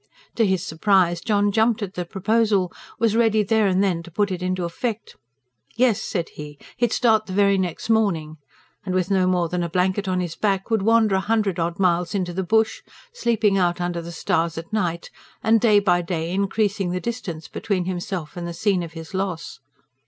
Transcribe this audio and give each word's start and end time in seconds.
To 0.33 0.47
his 0.47 0.65
surprise 0.65 1.21
John 1.21 1.51
jumped 1.51 1.83
at 1.83 1.93
the 1.93 2.05
proposal, 2.05 2.73
was 2.97 3.15
ready 3.15 3.43
there 3.43 3.67
and 3.67 3.83
then 3.83 4.01
to 4.01 4.09
put 4.09 4.31
it 4.31 4.41
into 4.41 4.63
effect. 4.63 5.15
Yes, 5.75 6.01
said 6.01 6.29
he, 6.29 6.57
he 6.75 6.85
would 6.87 6.91
start 6.91 7.27
the 7.27 7.33
very 7.33 7.55
next 7.59 7.87
morning, 7.87 8.37
and 8.83 8.95
with 8.95 9.11
no 9.11 9.27
more 9.27 9.47
than 9.47 9.61
a 9.61 9.69
blanket 9.69 10.07
on 10.07 10.19
his 10.19 10.35
back, 10.35 10.71
would 10.71 10.81
wander 10.81 11.13
a 11.13 11.19
hundred 11.19 11.59
odd 11.59 11.77
miles 11.77 12.15
into 12.15 12.33
the 12.33 12.41
bush, 12.41 12.81
sleeping 13.13 13.59
out 13.59 13.79
under 13.79 14.01
the 14.01 14.11
stars 14.11 14.57
at 14.57 14.73
night, 14.73 15.11
and 15.43 15.61
day 15.61 15.77
by 15.77 16.01
day 16.01 16.31
increasing 16.33 16.89
the 16.89 16.99
distance 16.99 17.47
between 17.47 17.85
himself 17.85 18.35
and 18.35 18.47
the 18.47 18.55
scene 18.55 18.81
of 18.81 18.93
his 18.93 19.13
loss. 19.13 19.59